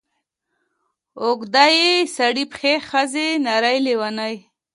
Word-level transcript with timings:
اوږده 1.23 1.65
ې 1.83 1.87
سړې 2.15 2.45
پښې 2.51 2.73
ښځې 2.89 3.27
نرې 3.45 3.77
لېونې 3.85 4.35